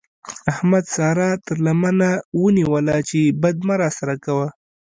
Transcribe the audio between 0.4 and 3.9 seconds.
احمد سارا تر لمنه ونيوله چې بد مه